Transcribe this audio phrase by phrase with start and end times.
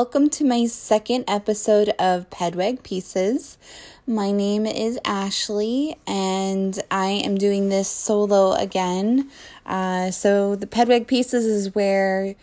[0.00, 3.58] Welcome to my second episode of Pedweg Pieces.
[4.06, 9.28] My name is Ashley, and I am doing this solo again.
[9.66, 12.36] Uh, so, the Pedweg Pieces is where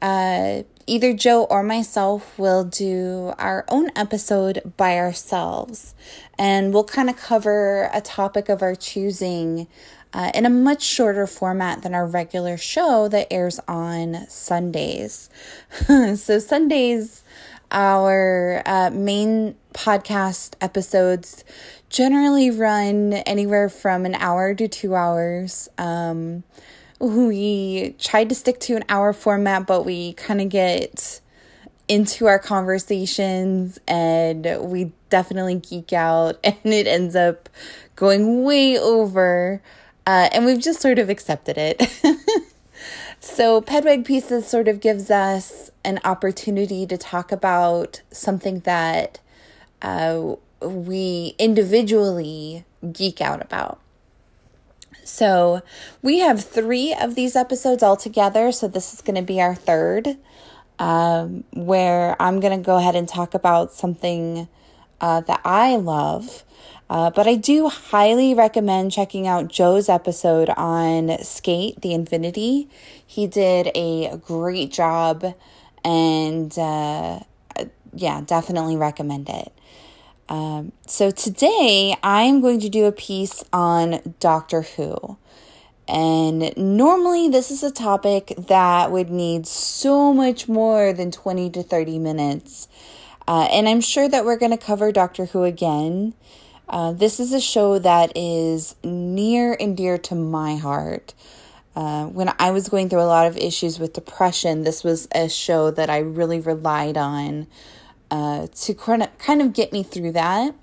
[0.00, 5.96] uh, either Joe or myself will do our own episode by ourselves,
[6.38, 9.66] and we'll kind of cover a topic of our choosing
[10.12, 15.30] uh, in a much shorter format than our regular show that airs on Sundays.
[15.86, 17.22] so, Sundays,
[17.70, 21.44] our uh, main podcast episodes
[21.88, 25.68] generally run anywhere from an hour to two hours.
[25.78, 26.42] Um,
[26.98, 31.20] we tried to stick to an hour format, but we kind of get
[31.88, 37.48] into our conversations and we definitely geek out and it ends up
[37.96, 39.60] going way over
[40.06, 41.82] uh, and we've just sort of accepted it.
[43.20, 49.20] so, Pedweg Pieces sort of gives us an opportunity to talk about something that
[49.82, 53.80] uh, we individually geek out about.
[55.04, 55.62] So,
[56.02, 58.52] we have three of these episodes all together.
[58.52, 60.16] So, this is going to be our third,
[60.78, 64.48] um, where I'm going to go ahead and talk about something
[65.00, 66.44] uh, that I love.
[66.90, 72.68] Uh, but I do highly recommend checking out Joe's episode on Skate the Infinity.
[73.06, 75.24] He did a great job,
[75.84, 77.20] and uh,
[77.94, 79.52] yeah, definitely recommend it.
[80.28, 85.16] Um, so today I'm going to do a piece on Doctor Who.
[85.86, 91.62] And normally, this is a topic that would need so much more than 20 to
[91.62, 92.68] 30 minutes.
[93.28, 96.14] Uh, and I'm sure that we're going to cover Doctor Who again.
[96.70, 101.12] Uh, this is a show that is near and dear to my heart.
[101.74, 105.28] Uh, when I was going through a lot of issues with depression, this was a
[105.28, 107.48] show that I really relied on
[108.12, 110.54] uh, to kind of get me through that.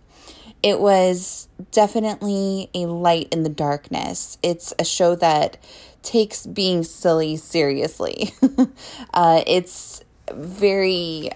[0.63, 4.37] It was definitely a light in the darkness.
[4.41, 5.57] It's a show that
[6.03, 8.33] takes being silly seriously.
[9.13, 11.31] uh, it's very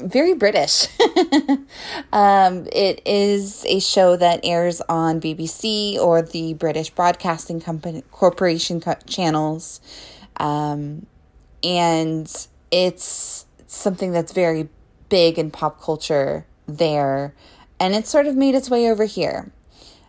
[0.00, 0.88] very British.
[2.12, 8.80] um, it is a show that airs on BBC or the British Broadcasting Company Corporation
[8.80, 9.80] co- channels,
[10.38, 11.06] um,
[11.62, 14.68] and it's something that's very
[15.08, 17.34] big in pop culture there,
[17.78, 19.52] and it's sort of made its way over here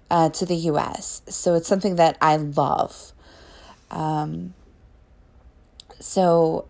[0.10, 1.22] uh, to the U.S.
[1.28, 3.14] So it's something that I love.
[3.90, 4.54] Um,
[6.00, 6.66] so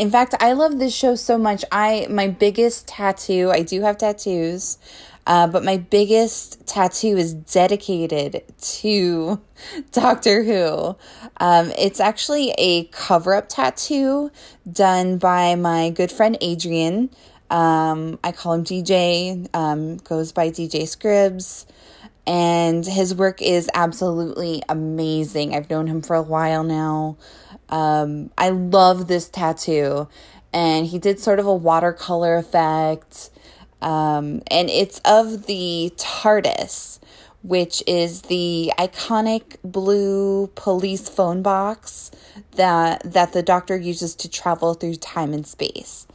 [0.00, 1.62] in fact, I love this show so much.
[1.70, 4.78] I my biggest tattoo, I do have tattoos,
[5.26, 8.42] uh, but my biggest tattoo is dedicated
[8.78, 9.42] to
[9.92, 10.96] Doctor Who.
[11.36, 14.30] Um, it's actually a cover up tattoo
[14.72, 17.10] done by my good friend Adrian.
[17.50, 21.66] Um, I call him DJ, um, goes by DJ Scribs,
[22.26, 25.54] and his work is absolutely amazing.
[25.54, 27.18] I've known him for a while now.
[27.70, 30.08] Um, I love this tattoo.
[30.52, 33.30] And he did sort of a watercolor effect.
[33.80, 36.98] Um, and it's of the TARDIS,
[37.42, 42.10] which is the iconic blue police phone box
[42.56, 46.06] that that the doctor uses to travel through time and space.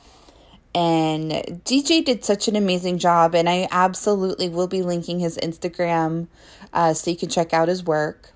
[0.75, 1.31] And
[1.63, 6.27] DJ did such an amazing job, and I absolutely will be linking his Instagram
[6.73, 8.34] uh, so you can check out his work.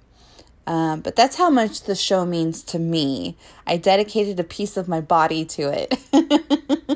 [0.69, 3.35] Um, but that's how much the show means to me.
[3.65, 5.93] I dedicated a piece of my body to it.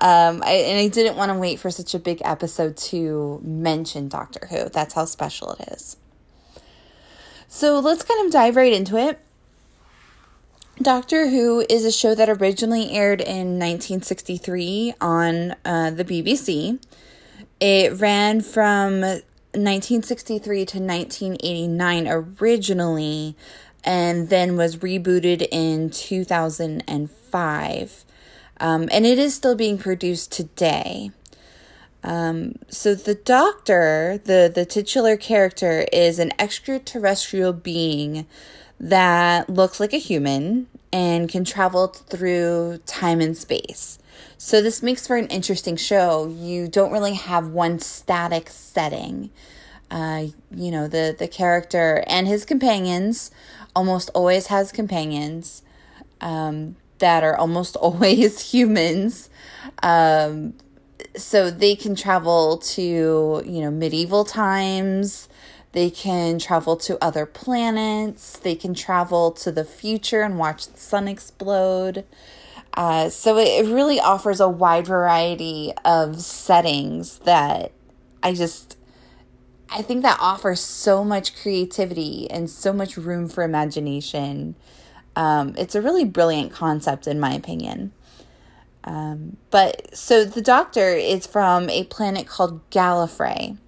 [0.00, 4.08] um, I, and I didn't want to wait for such a big episode to mention
[4.08, 4.68] Doctor Who.
[4.68, 5.96] That's how special it is.
[7.46, 9.20] So let's kind of dive right into it.
[10.82, 16.84] Doctor Who is a show that originally aired in 1963 on uh, the BBC.
[17.60, 19.20] It ran from
[19.54, 23.36] 1963 to 1989 originally,
[23.84, 28.04] and then was rebooted in 2005.
[28.60, 31.10] Um, and it is still being produced today.
[32.02, 38.26] Um, so the doctor, the, the titular character, is an extraterrestrial being
[38.78, 43.98] that looks like a human and can travel through time and space.
[44.38, 46.28] So this makes for an interesting show.
[46.28, 49.30] You don't really have one static setting.
[49.90, 53.32] Uh, you know, the the character and his companions
[53.74, 55.62] almost always has companions
[56.20, 59.28] um, that are almost always humans.
[59.82, 60.54] Um,
[61.16, 65.28] so they can travel to, you know, medieval times.
[65.74, 68.38] They can travel to other planets.
[68.38, 72.04] They can travel to the future and watch the sun explode.
[72.74, 77.72] Uh, so it really offers a wide variety of settings that
[78.22, 78.78] I just
[79.68, 84.54] I think that offers so much creativity and so much room for imagination.
[85.16, 87.92] Um, it's a really brilliant concept, in my opinion.
[88.84, 93.58] Um, but so the Doctor is from a planet called Gallifrey,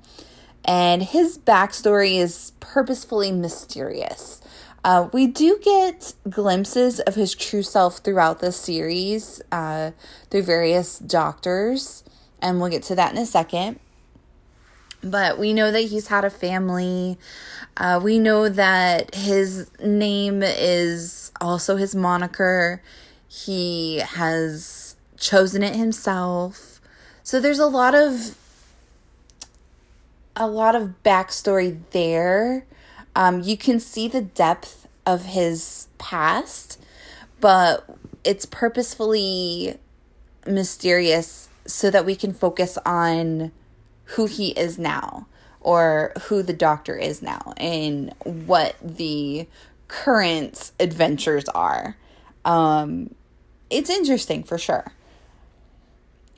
[0.67, 4.43] and his backstory is purposefully mysterious.
[4.85, 9.93] Uh, we do get glimpses of his true self throughout the series uh,
[10.31, 12.05] through various doctors,
[12.43, 13.81] and we'll get to that in a second.
[15.03, 17.19] But we know that he's had a family.
[17.77, 22.83] Uh, we know that his name is also his moniker.
[23.29, 26.81] He has chosen it himself.
[27.23, 28.37] So there's a lot of
[30.37, 32.67] a lot of backstory there.
[33.15, 36.79] Um, you can see the depth of his past,
[37.41, 39.79] but it's purposefully
[40.47, 43.51] mysterious so that we can focus on
[44.11, 45.27] who he is now
[45.61, 49.49] or who the doctor is now and what the
[49.89, 51.97] current adventures are.
[52.45, 53.15] Um,
[53.71, 54.93] it's interesting for sure.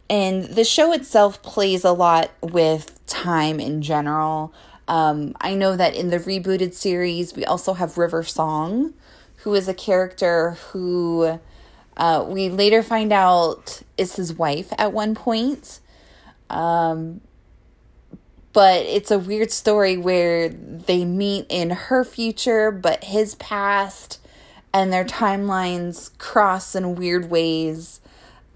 [0.08, 4.52] And the show itself plays a lot with time in general.
[4.86, 8.94] Um, I know that in the rebooted series, we also have River Song,
[9.38, 11.40] who is a character who
[11.96, 15.80] uh, we later find out is his wife at one point.
[16.48, 17.20] Um,
[18.52, 24.18] but it's a weird story where they meet in her future but his past
[24.72, 28.00] and their timelines cross in weird ways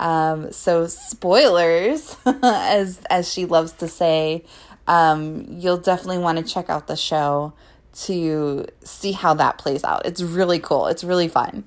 [0.02, 4.44] um, so spoilers as as she loves to say
[4.86, 7.52] um, you'll definitely want to check out the show
[7.94, 10.04] to see how that plays out.
[10.06, 10.86] It's really cool.
[10.86, 11.64] It's really fun.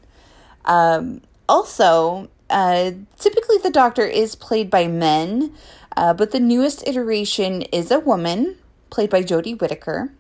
[0.66, 5.56] Um, also uh, typically the doctor is played by men
[5.96, 8.58] uh, but the newest iteration is a woman,
[8.90, 10.12] played by Jodie Whittaker.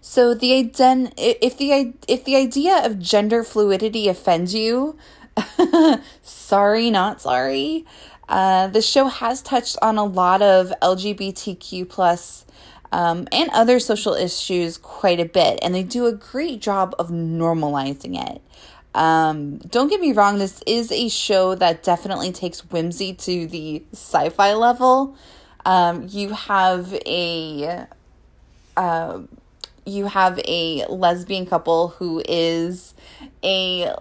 [0.00, 4.98] So the ident- if the if the idea of gender fluidity offends you,
[6.22, 7.84] sorry, not sorry.
[8.28, 12.46] Uh, the show has touched on a lot of LGBTQ plus
[12.92, 17.08] um, and other social issues quite a bit, and they do a great job of
[17.08, 18.40] normalizing it.
[18.94, 23.82] Um, don't get me wrong, this is a show that definitely takes whimsy to the
[23.92, 25.16] sci fi level.
[25.66, 27.86] Um, you have a.
[28.76, 29.22] Uh,
[29.86, 32.94] you have a lesbian couple who is
[33.42, 33.94] a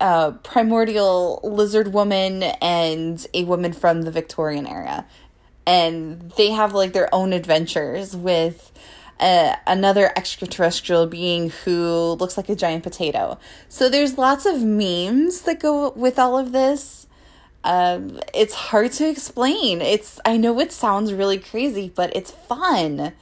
[0.00, 5.06] uh, primordial lizard woman and a woman from the Victorian era.
[5.66, 8.72] And they have like their own adventures with
[9.20, 13.38] uh, another extraterrestrial being who looks like a giant potato.
[13.68, 17.06] So there's lots of memes that go with all of this.
[17.62, 19.82] Um, it's hard to explain.
[19.82, 23.12] It's I know it sounds really crazy, but it's fun,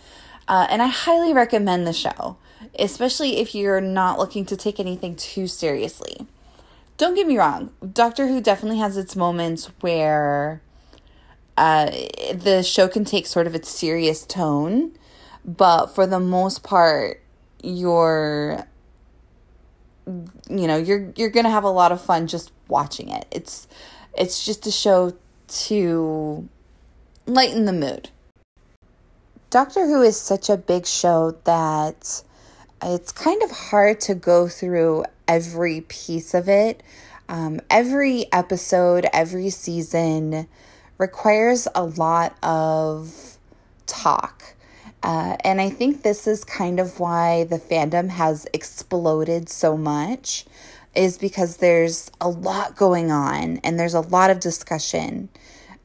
[0.47, 2.37] uh, and I highly recommend the show,
[2.79, 6.29] especially if you're not looking to take anything too seriously.
[6.99, 10.61] Don't get me wrong, Doctor Who definitely has its moments where
[11.57, 11.91] uh,
[12.35, 14.93] the show can take sort of its serious tone
[15.49, 17.23] but for the most part
[17.63, 18.67] you're
[20.07, 23.27] you know you're you're gonna have a lot of fun just watching it.
[23.31, 23.67] It's
[24.17, 25.15] it's just a show
[25.49, 26.49] to
[27.27, 28.11] lighten the mood.
[29.51, 32.23] Doctor who is such a big show that
[32.83, 36.83] it's kind of hard to go through every piece of it
[37.29, 40.49] um, every episode every season
[40.99, 43.39] requires a lot of
[43.87, 44.55] talk
[45.03, 50.45] uh, and I think this is kind of why the fandom has exploded so much,
[50.95, 55.29] is because there's a lot going on and there's a lot of discussion.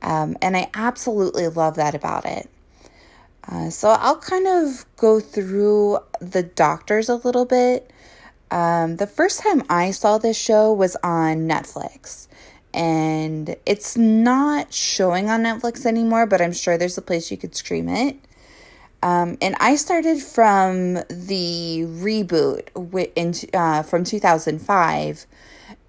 [0.01, 2.49] Um, and I absolutely love that about it.
[3.47, 7.91] Uh, so I'll kind of go through the doctors a little bit.
[8.53, 12.27] Um, the first time I saw this show was on Netflix.
[12.71, 17.55] And it's not showing on Netflix anymore, but I'm sure there's a place you could
[17.55, 18.17] stream it.
[19.01, 22.67] Um, and I started from the reboot
[23.15, 25.25] in, uh, from 2005,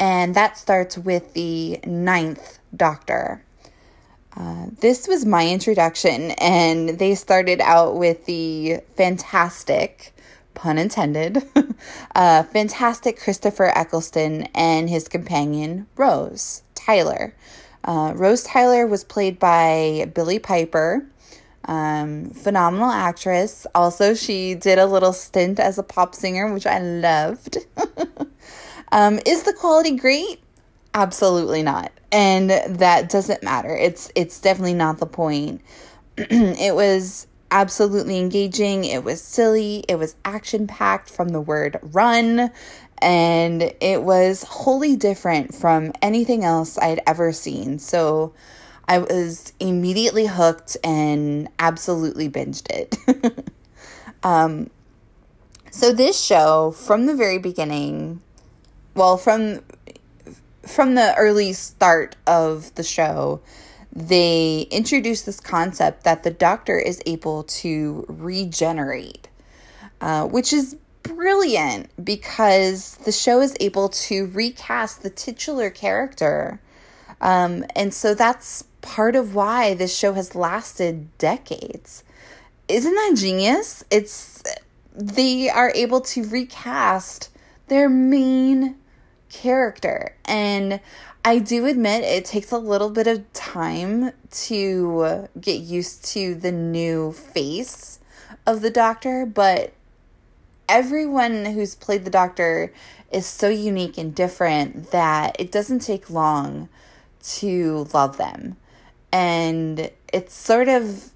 [0.00, 3.44] and that starts with the ninth Doctor.
[4.36, 10.13] Uh, this was my introduction, and they started out with the fantastic,
[10.54, 11.42] pun intended,
[12.14, 17.34] uh, fantastic Christopher Eccleston and his companion, Rose Tyler.
[17.84, 21.06] Uh, Rose Tyler was played by Billie Piper.
[21.66, 23.66] Um, phenomenal actress.
[23.74, 27.58] Also, she did a little stint as a pop singer, which I loved.
[28.92, 30.40] um, is the quality great?
[30.94, 31.90] Absolutely not.
[32.12, 33.74] And that doesn't matter.
[33.74, 35.62] It's it's definitely not the point.
[36.16, 38.84] it was absolutely engaging.
[38.84, 39.84] It was silly.
[39.88, 42.50] It was action packed from the word run.
[42.98, 47.78] And it was wholly different from anything else I'd ever seen.
[47.78, 48.34] So
[48.88, 53.48] I was immediately hooked and absolutely binged it.
[54.24, 54.68] um,
[55.70, 58.20] so this show, from the very beginning,
[58.94, 59.60] well, from
[60.66, 63.40] from the early start of the show,
[63.94, 69.28] they introduce this concept that the doctor is able to regenerate,
[70.00, 76.60] uh, which is brilliant because the show is able to recast the titular character.
[77.20, 82.02] Um, and so that's part of why this show has lasted decades.
[82.66, 83.84] Isn't that genius?
[83.90, 84.42] It's
[84.92, 87.30] they are able to recast
[87.68, 88.76] their main
[89.28, 90.16] character.
[90.24, 90.80] And
[91.26, 96.52] I do admit it takes a little bit of time to get used to the
[96.52, 97.98] new face
[98.46, 99.72] of the doctor, but
[100.68, 102.74] everyone who's played the doctor
[103.10, 106.68] is so unique and different that it doesn't take long
[107.22, 108.58] to love them.
[109.10, 111.10] And it's sort of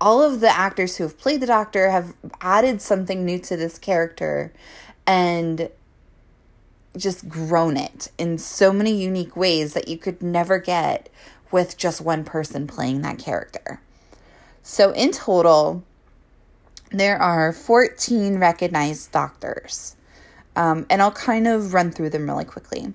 [0.00, 3.78] all of the actors who have played the doctor have added something new to this
[3.78, 4.52] character
[5.06, 5.70] and
[6.96, 11.08] just grown it in so many unique ways that you could never get
[11.50, 13.80] with just one person playing that character.
[14.62, 15.84] So, in total,
[16.90, 19.96] there are 14 recognized doctors.
[20.56, 22.94] Um, and I'll kind of run through them really quickly.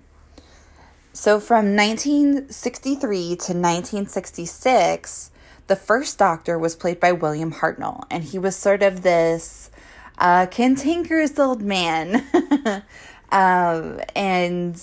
[1.14, 5.32] So, from 1963 to 1966,
[5.68, 9.70] the first doctor was played by William Hartnell, and he was sort of this
[10.18, 12.26] uh, cantankerous old man.
[13.32, 14.76] um, and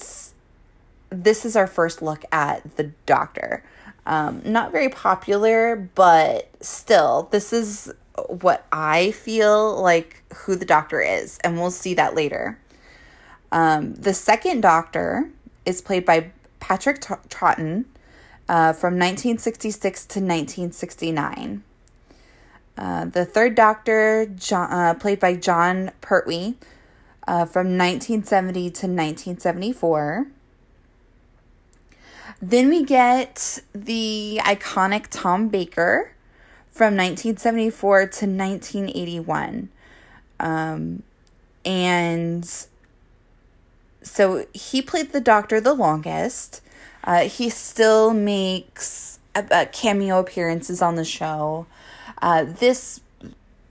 [1.11, 3.65] this is our first look at the doctor.
[4.07, 7.93] Um, not very popular, but still, this is
[8.29, 12.59] what I feel like who the doctor is, and we'll see that later.
[13.53, 15.31] Um, the second doctor
[15.65, 17.85] is played by Patrick T- Troughton
[18.49, 21.63] uh, from 1966 to 1969.
[22.77, 26.55] Uh, the third Doctor, Jon, uh, played by Jon Pertwee,
[27.29, 30.27] uh, from 1970 to 1974.
[32.41, 36.13] Then we get the iconic Tom Baker
[36.71, 39.69] from 1974 to 1981.
[40.41, 41.03] Um,
[41.67, 42.67] and
[44.03, 46.63] so he played the Doctor the longest.
[47.05, 51.67] Uh, he still makes uh, cameo appearances on the show.
[52.23, 53.01] Uh, this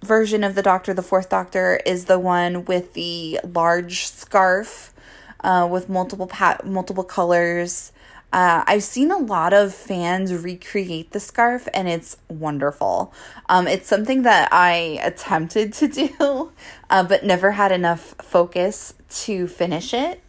[0.03, 4.93] version of the Doctor, the Fourth Doctor, is the one with the large scarf
[5.41, 7.91] uh, with multiple pa- multiple colors.
[8.33, 13.13] Uh, I've seen a lot of fans recreate the scarf, and it's wonderful.
[13.47, 15.87] Um, it's something that I attempted to
[16.19, 16.51] do,
[16.89, 20.21] uh, but never had enough focus to finish it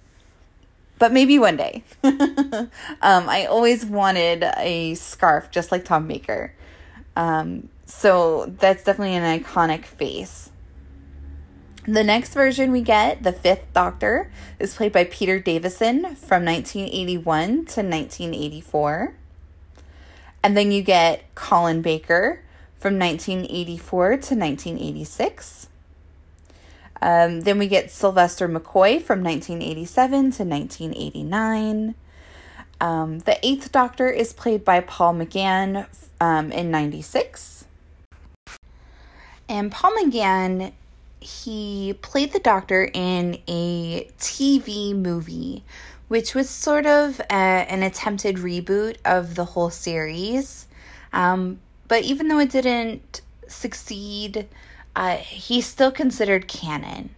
[0.98, 1.84] but maybe one day.
[2.02, 2.68] um,
[3.02, 6.52] I always wanted a scarf just like Tom Baker.
[7.16, 10.50] Um, so that's definitely an iconic face.
[11.87, 17.49] The next version we get, the fifth Doctor, is played by Peter Davison from 1981
[17.49, 19.14] to 1984.
[20.42, 22.42] And then you get Colin Baker
[22.76, 25.68] from 1984 to 1986.
[27.00, 31.95] Um, then we get Sylvester McCoy from 1987 to 1989.
[32.83, 35.87] Um, the Eighth Doctor is played by Paul McGann
[36.21, 37.57] um, in 96.
[39.48, 40.72] And Paul McGann,
[41.20, 45.64] he played the Doctor in a TV movie,
[46.08, 50.66] which was sort of a, an attempted reboot of the whole series.
[51.12, 54.46] Um, but even though it didn't succeed,
[54.94, 57.14] uh, he's still considered canon.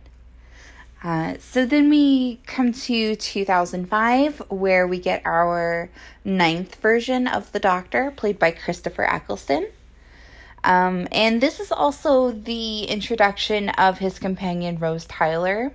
[1.03, 5.91] Uh, so then we come to 2005, where we get our
[6.25, 9.67] ninth version of the Doctor, played by Christopher Eccleston.
[10.65, 15.73] Um, and this is also the introduction of his companion, Rose Tyler.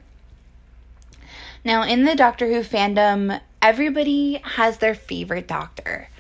[1.63, 6.09] Now, in the Doctor Who fandom, everybody has their favorite Doctor.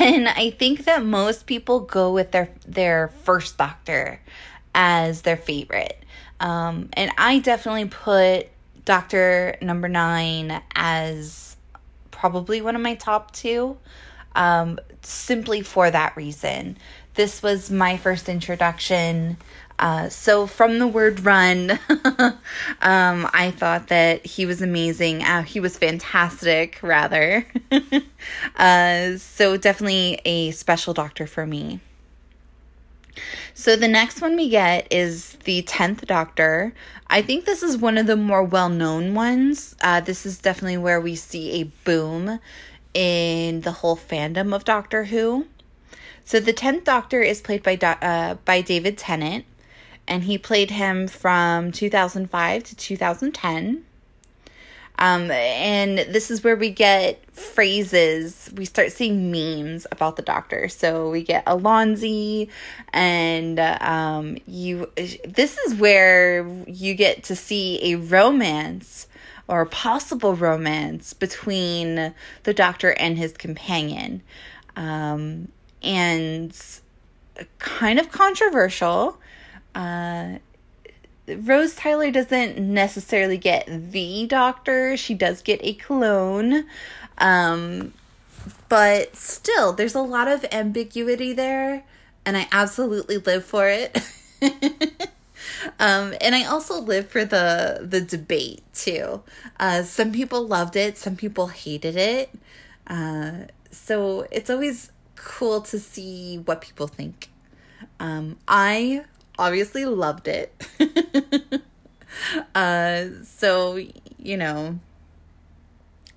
[0.00, 4.18] And I think that most people go with their their first Doctor
[4.74, 6.02] as their favorite.
[6.40, 8.48] Um, and I definitely put
[8.84, 11.56] Doctor Number Nine as
[12.10, 13.76] probably one of my top two,
[14.34, 16.78] um, simply for that reason.
[17.14, 19.36] This was my first introduction
[19.76, 21.72] Uh, so from the word run,
[22.80, 25.24] um, I thought that he was amazing.
[25.24, 27.44] Uh, he was fantastic, rather.
[28.56, 31.80] uh, so definitely a special doctor for me.
[33.52, 36.72] So the next one we get is the 10th Doctor.
[37.08, 39.74] I think this is one of the more well known ones.
[39.80, 42.38] Uh, this is definitely where we see a boom
[42.92, 45.46] in the whole fandom of Doctor Who.
[46.24, 49.44] So the 10th Doctor is played by, uh, by David Tennant
[50.06, 53.84] and he played him from 2005 to 2010.
[54.96, 58.50] Um, and this is where we get phrases.
[58.54, 60.68] We start seeing memes about the doctor.
[60.68, 62.46] So we get Allons-y,
[62.92, 64.90] and um, you.
[64.96, 69.08] This is where you get to see a romance
[69.48, 72.14] or a possible romance between
[72.44, 74.22] the doctor and his companion,
[74.76, 75.48] um,
[75.84, 76.56] and
[77.58, 79.18] kind of controversial.
[79.74, 80.38] Uh,
[81.26, 84.96] Rose Tyler doesn't necessarily get the doctor.
[84.96, 86.66] She does get a clone.
[87.18, 87.94] Um,
[88.68, 91.84] but still, there's a lot of ambiguity there,
[92.26, 93.96] and I absolutely live for it.
[95.78, 99.22] um, and I also live for the the debate too.
[99.58, 102.30] Uh, some people loved it, some people hated it.
[102.86, 107.30] Uh, so it's always cool to see what people think.
[108.00, 109.04] Um, I
[109.38, 110.66] obviously loved it.
[112.54, 113.78] uh, so,
[114.18, 114.78] you know,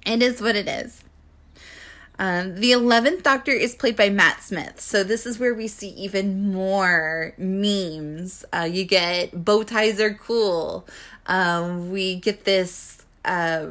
[0.05, 1.03] it is what it is.
[2.19, 4.81] Um, the 11th Doctor is played by Matt Smith.
[4.81, 8.43] So, this is where we see even more memes.
[8.51, 10.87] Uh, you get bow ties are cool.
[11.27, 13.67] Um, we get this uh,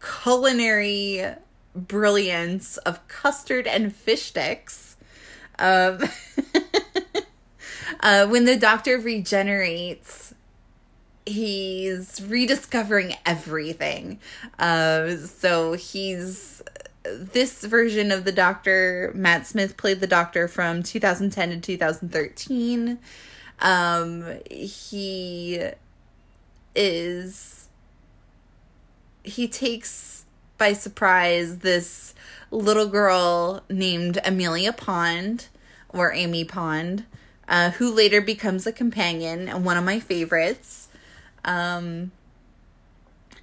[0.00, 1.22] culinary
[1.76, 4.96] brilliance of custard and fish sticks.
[5.58, 6.00] Um,
[8.00, 10.34] Uh, when the doctor regenerates,
[11.24, 14.20] he's rediscovering everything.
[14.58, 16.62] Uh, so he's
[17.04, 19.12] this version of the doctor.
[19.14, 22.98] Matt Smith played the doctor from 2010 to 2013.
[23.60, 25.62] Um, he
[26.74, 27.68] is
[29.22, 30.25] he takes
[30.58, 32.14] by surprise this
[32.50, 35.48] little girl named Amelia Pond
[35.88, 37.04] or Amy Pond
[37.48, 40.88] uh, who later becomes a companion and one of my favorites.
[41.44, 42.10] Um,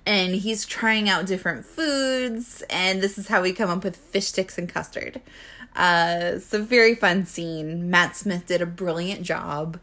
[0.06, 4.28] and he's trying out different foods, and this is how we come up with fish
[4.28, 5.22] sticks and custard.
[5.76, 7.90] Uh, a very fun scene.
[7.90, 9.80] Matt Smith did a brilliant job.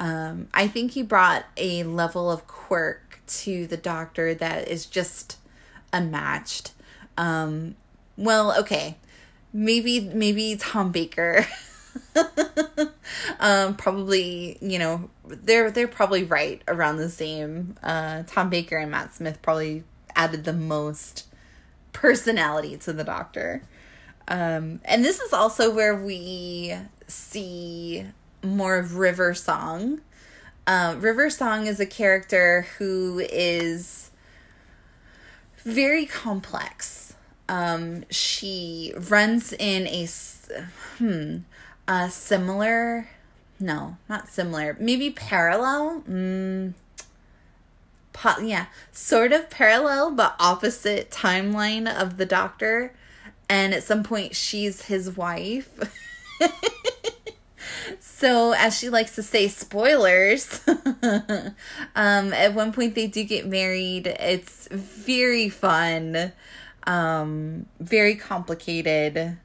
[0.00, 5.36] Um, I think he brought a level of quirk to the doctor that is just
[5.92, 6.72] unmatched.
[7.16, 7.76] Um,
[8.16, 8.96] well, okay,
[9.52, 11.46] maybe maybe Tom Baker
[13.40, 17.76] um, probably, you know, they're they're probably right around the same.
[17.82, 21.26] Uh, Tom Baker and Matt Smith probably added the most
[21.92, 23.62] personality to the Doctor.
[24.26, 26.74] Um, and this is also where we
[27.06, 28.06] see
[28.42, 30.00] more of River Song.
[30.66, 34.07] Uh, River Song is a character who is
[35.68, 37.14] very complex.
[37.48, 40.06] Um, she runs in a
[40.98, 41.38] hmm
[41.86, 43.08] uh, similar,
[43.58, 46.02] no, not similar, maybe parallel.
[46.08, 46.74] Mm,
[48.12, 52.92] po- yeah, sort of parallel but opposite timeline of the doctor.
[53.48, 55.70] And at some point, she's his wife.
[58.18, 60.60] so, as she likes to say, spoilers.
[60.66, 64.06] um, at one point, they do get married.
[64.06, 66.32] It's very fun,
[66.86, 69.38] um, very complicated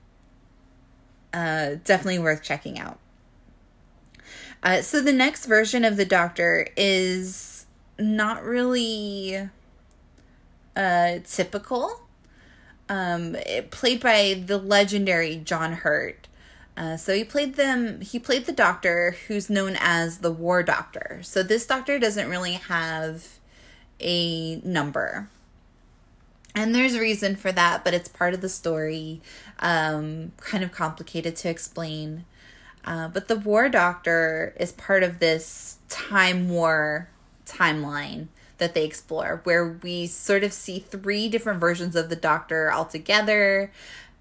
[1.34, 3.00] uh, definitely worth checking out.
[4.62, 7.66] Uh, so the next version of the Doctor is
[8.00, 9.50] not really
[10.76, 12.00] uh, typical.
[12.90, 13.36] Um,
[13.72, 16.28] played by the legendary John Hurt.
[16.76, 18.02] Uh, so he played them.
[18.02, 21.20] He played the Doctor, who's known as the War Doctor.
[21.22, 23.40] So this Doctor doesn't really have
[24.00, 25.30] a number
[26.56, 29.22] and there's a reason for that but it's part of the story
[29.60, 32.26] um, kind of complicated to explain
[32.86, 37.10] uh, but the war doctor is part of this time war
[37.46, 42.72] timeline that they explore where we sort of see three different versions of the doctor
[42.72, 43.72] all together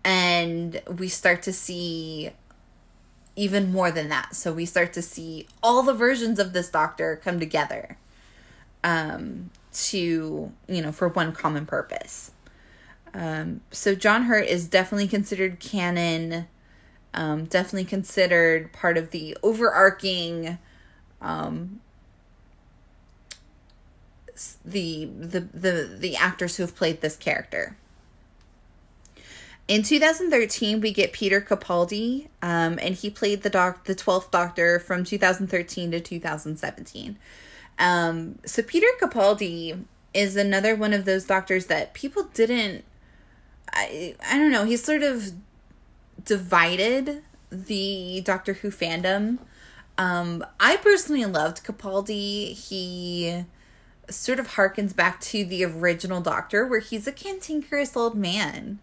[0.05, 2.31] and we start to see
[3.35, 7.21] even more than that so we start to see all the versions of this doctor
[7.23, 7.97] come together
[8.85, 12.33] um, to, you know, for one common purpose.
[13.15, 16.47] Um, so John Hurt is definitely considered canon,
[17.15, 20.59] um, definitely considered part of the overarching
[21.21, 21.81] um,
[24.65, 27.77] the the the the actors who have played this character.
[29.69, 34.79] In 2013, we get Peter Capaldi, um, and he played the doc, the 12th Doctor
[34.81, 37.17] from 2013 to 2017.
[37.79, 42.85] Um, so Peter Capaldi is another one of those doctors that people didn't.
[43.73, 44.65] I I don't know.
[44.65, 45.33] He's sort of
[46.25, 49.39] divided the Doctor Who fandom.
[49.97, 52.53] Um, I personally loved Capaldi.
[52.53, 53.45] He
[54.11, 58.81] sort of harkens back to the original Doctor, where he's a cantankerous old man.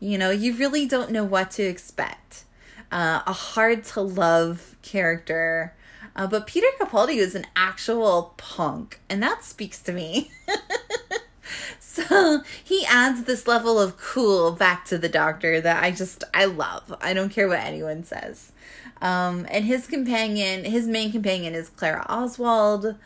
[0.00, 2.44] You know, you really don't know what to expect.
[2.90, 5.74] Uh, a hard to love character.
[6.14, 10.30] Uh, but Peter Capaldi is an actual punk, and that speaks to me.
[11.78, 16.46] so he adds this level of cool back to the Doctor that I just I
[16.46, 16.94] love.
[17.00, 18.52] I don't care what anyone says.
[19.00, 22.96] Um, and his companion, his main companion, is Clara Oswald.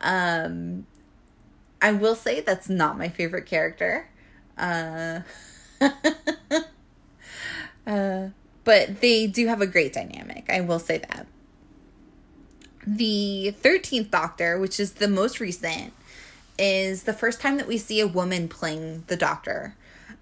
[0.00, 0.86] Um,
[1.82, 4.08] I will say that's not my favorite character.
[4.56, 5.20] Uh,
[7.86, 8.28] uh,
[8.64, 10.46] but they do have a great dynamic.
[10.48, 11.26] I will say that.
[12.86, 15.92] The 13th Doctor, which is the most recent,
[16.58, 19.76] is the first time that we see a woman playing the Doctor.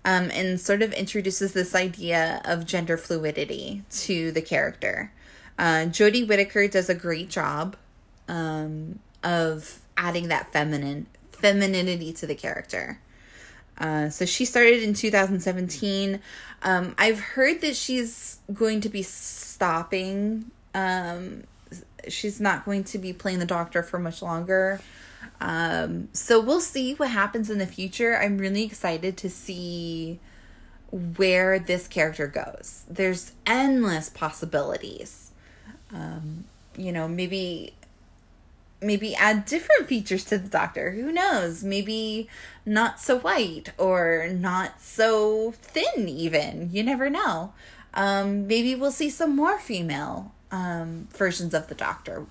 [0.04, 5.12] Um, and sort of introduces this idea of gender fluidity to the character.
[5.58, 7.76] Uh, Jodie Whittaker does a great job
[8.28, 13.00] um, of adding that feminine femininity to the character.
[13.78, 16.20] Uh, so she started in 2017.
[16.62, 20.50] Um, I've heard that she's going to be stopping.
[20.74, 21.44] Um,
[22.08, 24.80] she's not going to be playing the doctor for much longer.
[25.40, 28.16] Um, so we'll see what happens in the future.
[28.16, 30.18] I'm really excited to see
[30.90, 32.84] where this character goes.
[32.88, 35.30] There's endless possibilities.
[35.92, 36.44] Um,
[36.76, 37.74] you know, maybe
[38.80, 40.92] maybe add different features to the doctor.
[40.92, 41.64] Who knows?
[41.64, 42.28] Maybe
[42.64, 46.70] not so white or not so thin, even.
[46.72, 47.52] You never know.
[47.94, 52.26] Um, maybe we'll see some more female um, versions of the doctor.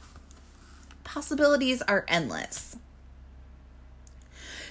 [1.03, 2.77] Possibilities are endless.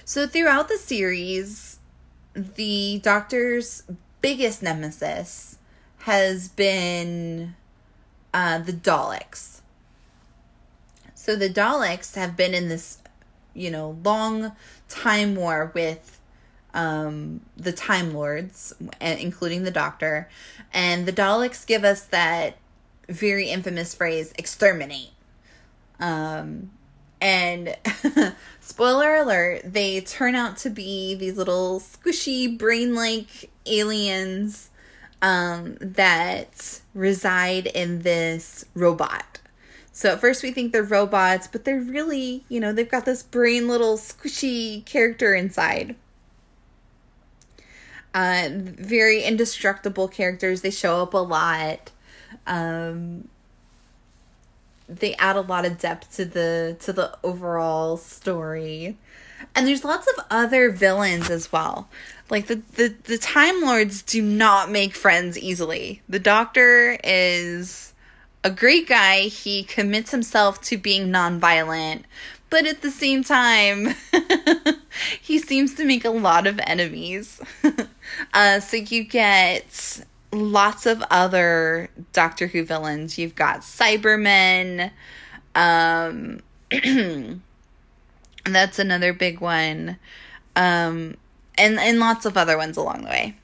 [0.05, 1.79] So, throughout the series,
[2.33, 3.83] the doctor's
[4.21, 5.57] biggest nemesis
[5.99, 7.55] has been
[8.33, 9.61] uh, the Daleks
[11.27, 12.99] so the Daleks have been in this,
[13.53, 14.53] you know, long
[14.87, 16.21] time war with
[16.73, 20.29] um, the Time Lords, including the Doctor.
[20.71, 22.55] And the Daleks give us that
[23.09, 25.09] very infamous phrase, exterminate.
[25.99, 26.71] Um,
[27.19, 27.75] and
[28.61, 34.69] spoiler alert, they turn out to be these little squishy brain like aliens
[35.21, 39.41] um, that reside in this robot.
[39.97, 43.23] So at first we think they're robots, but they're really, you know, they've got this
[43.23, 45.95] brain little squishy character inside.
[48.13, 50.61] Uh, very indestructible characters.
[50.61, 51.89] They show up a lot.
[52.45, 53.27] Um,
[54.87, 58.99] they add a lot of depth to the to the overall story.
[59.55, 61.89] And there's lots of other villains as well.
[62.29, 66.03] Like the, the, the Time Lords do not make friends easily.
[66.07, 67.93] The Doctor is
[68.43, 69.21] a great guy.
[69.21, 72.03] He commits himself to being nonviolent,
[72.49, 73.95] but at the same time,
[75.21, 77.41] he seems to make a lot of enemies.
[78.33, 83.17] uh, so you get lots of other Doctor Who villains.
[83.17, 84.91] You've got Cybermen.
[85.55, 86.41] Um,
[88.45, 89.97] that's another big one.
[90.55, 91.15] Um,
[91.57, 93.35] and, and lots of other ones along the way.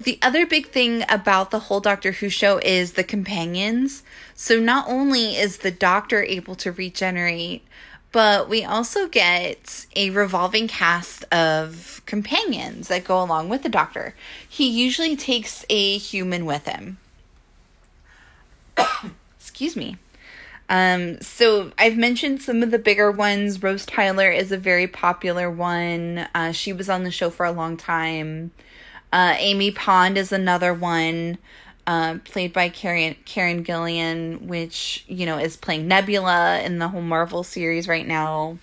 [0.00, 4.04] The other big thing about the whole Doctor Who show is the companions.
[4.34, 7.64] So not only is the Doctor able to regenerate,
[8.12, 14.14] but we also get a revolving cast of companions that go along with the Doctor.
[14.48, 16.98] He usually takes a human with him.
[19.38, 19.98] Excuse me.
[20.70, 23.62] Um, so I've mentioned some of the bigger ones.
[23.62, 26.28] Rose Tyler is a very popular one.
[26.34, 28.52] Uh, she was on the show for a long time.
[29.12, 31.38] Uh, Amy Pond is another one,
[31.86, 37.00] uh, played by Karen, Karen Gillan, which, you know, is playing Nebula in the whole
[37.02, 38.58] Marvel series right now.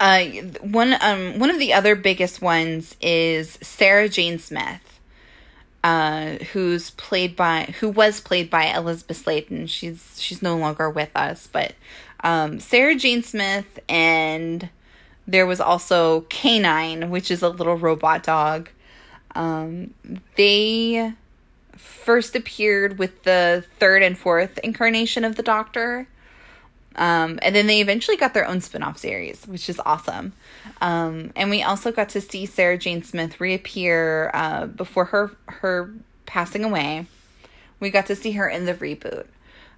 [0.00, 0.24] Uh,
[0.62, 4.98] one um one of the other biggest ones is Sarah Jane Smith,
[5.82, 9.66] uh, who's played by who was played by Elizabeth Sladen.
[9.66, 11.74] She's she's no longer with us, but
[12.20, 14.70] um, Sarah Jane Smith and
[15.26, 18.68] there was also K9, which is a little robot dog.
[19.34, 19.94] Um,
[20.36, 21.12] they
[21.76, 26.06] first appeared with the third and fourth incarnation of the Doctor.
[26.96, 30.32] Um, and then they eventually got their own spin off series, which is awesome.
[30.80, 35.90] Um, and we also got to see Sarah Jane Smith reappear uh, before her, her
[36.26, 37.06] passing away.
[37.80, 39.26] We got to see her in the reboot.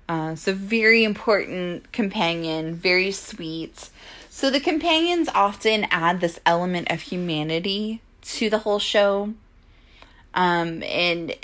[0.08, 3.90] Uh, so, very important companion, very sweet.
[4.36, 9.32] So, the companions often add this element of humanity to the whole show.
[10.34, 11.34] Um, and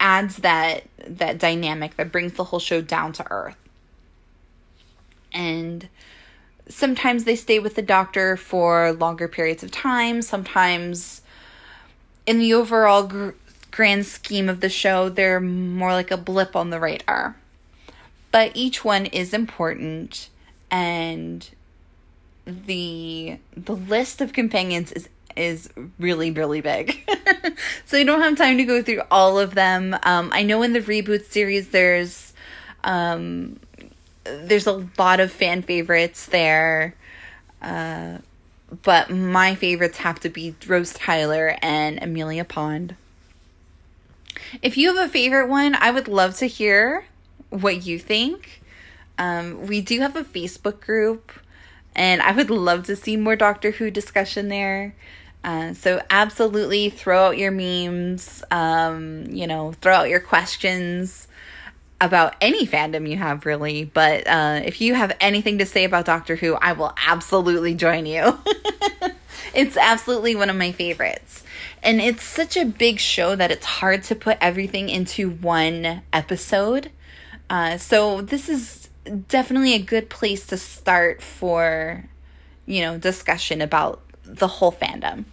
[0.00, 3.54] adds that that dynamic that brings the whole show down to earth
[5.32, 5.88] and
[6.68, 10.22] sometimes they stay with the doctor for longer periods of time.
[10.22, 11.22] Sometimes,
[12.26, 13.30] in the overall gr-
[13.70, 17.36] grand scheme of the show, they're more like a blip on the radar.
[18.32, 20.28] But each one is important,
[20.70, 21.48] and
[22.46, 27.08] the the list of companions is is really really big
[27.86, 30.72] so you don't have time to go through all of them um, i know in
[30.72, 32.32] the reboot series there's
[32.82, 33.60] um,
[34.24, 36.94] there's a lot of fan favorites there.
[37.60, 38.18] Uh,
[38.82, 42.94] but my favorites have to be Rose Tyler and Amelia Pond.
[44.62, 47.04] If you have a favorite one, I would love to hear
[47.50, 48.62] what you think.
[49.18, 51.32] Um, we do have a Facebook group,
[51.94, 54.94] and I would love to see more Doctor Who discussion there.
[55.42, 61.28] Uh, so absolutely throw out your memes, um, you know, throw out your questions
[62.00, 63.84] about any fandom you have, really.
[63.84, 68.06] But uh, if you have anything to say about Doctor Who, I will absolutely join
[68.06, 68.38] you.
[69.54, 71.44] it's absolutely one of my favorites.
[71.82, 76.90] And it's such a big show that it's hard to put everything into one episode.
[77.48, 78.79] Uh, so this is
[79.28, 82.04] definitely a good place to start for,
[82.66, 85.24] you know, discussion about the whole fandom.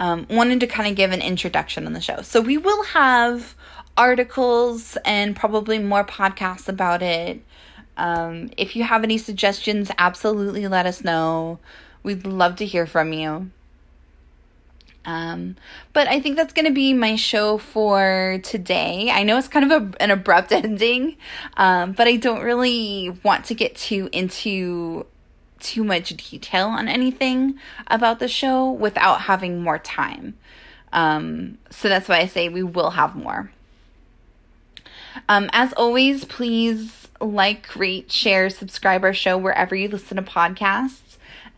[0.00, 2.22] Um, wanted to kind of give an introduction on the show.
[2.22, 3.56] So we will have
[3.96, 7.42] articles and probably more podcasts about it.
[7.96, 11.58] Um, if you have any suggestions, absolutely let us know.
[12.04, 13.50] We'd love to hear from you.
[15.04, 15.56] Um,
[15.92, 19.10] but I think that's going to be my show for today.
[19.10, 21.16] I know it's kind of a, an abrupt ending,
[21.56, 25.06] um, but I don't really want to get too into
[25.60, 27.58] too much detail on anything
[27.88, 30.34] about the show without having more time.
[30.92, 33.50] Um, so that's why I say we will have more.
[35.28, 41.07] Um, as always, please like, rate, share, subscribe our show wherever you listen to podcasts.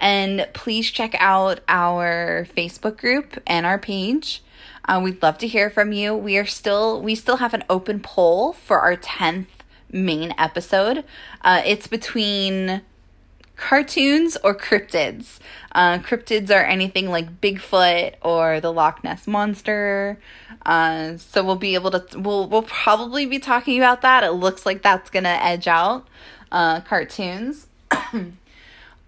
[0.01, 4.43] And please check out our Facebook group and our page.
[4.87, 6.15] Uh, we'd love to hear from you.
[6.15, 11.05] We are still we still have an open poll for our tenth main episode.
[11.43, 12.83] Uh, it's between
[13.57, 15.39] cartoons or cryptids.
[15.73, 20.19] Uh, cryptids are anything like Bigfoot or the Loch Ness monster.
[20.65, 24.25] Uh, so we'll be able to we'll we'll probably be talking about that.
[24.25, 26.09] It looks like that's gonna edge out
[26.51, 27.69] uh, cartoons.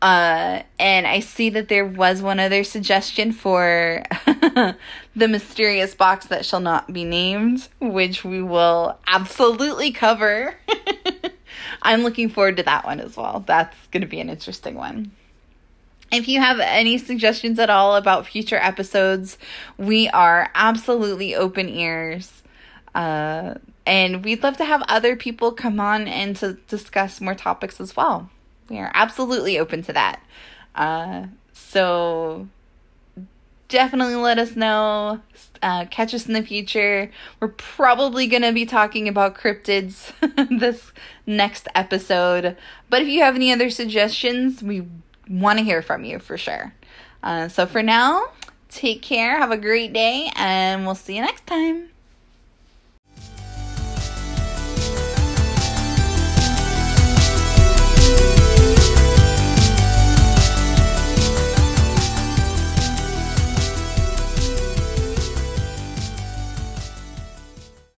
[0.02, 6.44] Uh, and I see that there was one other suggestion for the mysterious box that
[6.44, 10.56] shall not be named, which we will absolutely cover.
[11.82, 13.44] I'm looking forward to that one as well.
[13.46, 15.12] That's going to be an interesting one.
[16.10, 19.38] If you have any suggestions at all about future episodes,
[19.78, 22.42] we are absolutely open ears.
[22.92, 23.54] Uh,
[23.86, 27.96] and we'd love to have other people come on and to discuss more topics as
[27.96, 28.28] well.
[28.72, 30.22] We are absolutely open to that.
[30.74, 32.48] Uh, so
[33.68, 35.20] definitely let us know.
[35.62, 37.10] Uh, catch us in the future.
[37.38, 40.12] We're probably going to be talking about cryptids
[40.58, 40.90] this
[41.26, 42.56] next episode.
[42.88, 44.88] But if you have any other suggestions, we
[45.28, 46.74] want to hear from you for sure.
[47.22, 48.30] Uh, so for now,
[48.70, 51.91] take care, have a great day, and we'll see you next time.